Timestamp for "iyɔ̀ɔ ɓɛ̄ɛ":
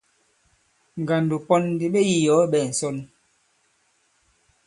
2.13-2.67